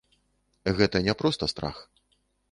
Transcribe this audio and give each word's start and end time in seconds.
Гэта 0.79 1.01
не 1.07 1.13
проста 1.19 1.49
страх. 1.53 1.77